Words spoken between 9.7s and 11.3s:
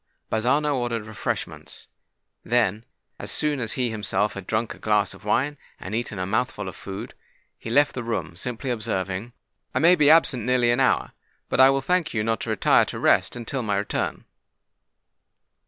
"I may be absent nearly an hour;